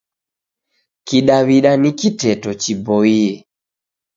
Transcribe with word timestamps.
Kidaw'ida 1.07 1.71
ni 1.81 1.89
kiteto 1.99 2.49
chiboie. 2.61 3.29